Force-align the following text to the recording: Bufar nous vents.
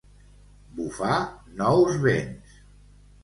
Bufar 0.77 1.45
nous 1.53 1.85
vents. 1.99 2.41